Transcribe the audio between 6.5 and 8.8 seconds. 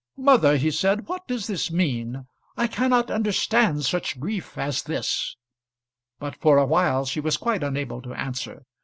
a while she was quite unable to answer.